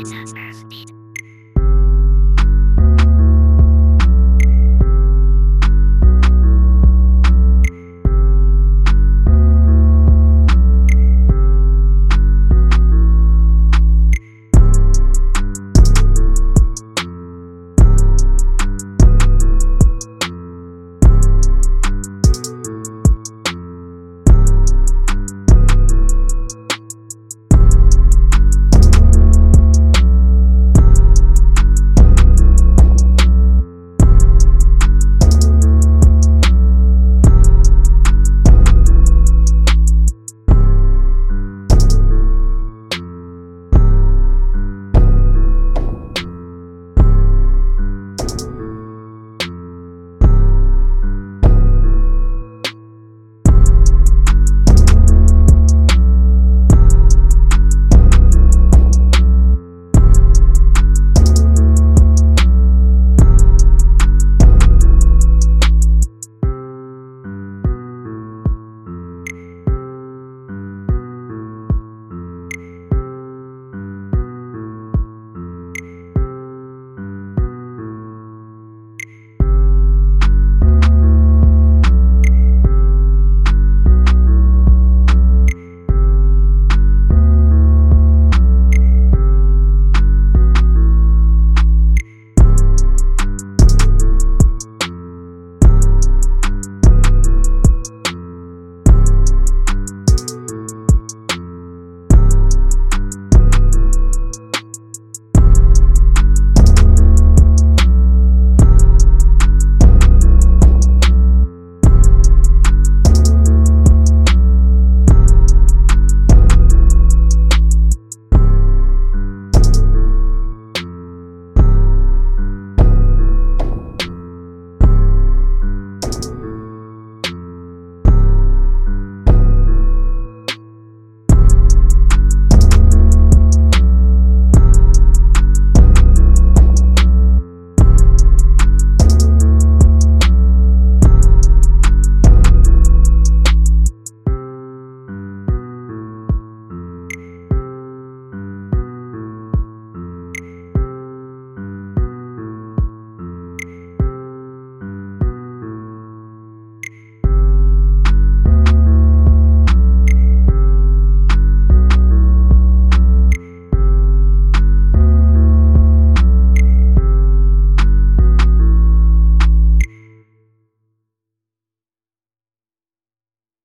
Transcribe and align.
disasters. 0.00 0.64